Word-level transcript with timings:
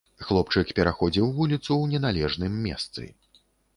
Хлопчык 0.27 0.71
пераходзіў 0.79 1.29
вуліцу 1.39 1.61
ў 1.81 1.85
неналежным 1.93 2.57
месцы. 2.67 3.03